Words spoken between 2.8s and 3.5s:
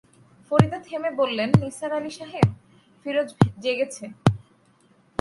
Firoz